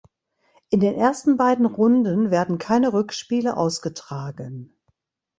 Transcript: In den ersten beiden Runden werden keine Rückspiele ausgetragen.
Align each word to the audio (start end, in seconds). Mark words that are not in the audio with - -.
In 0.71 0.79
den 0.79 0.95
ersten 0.95 1.37
beiden 1.37 1.67
Runden 1.67 2.31
werden 2.31 2.57
keine 2.57 2.91
Rückspiele 2.91 3.55
ausgetragen. 3.55 4.75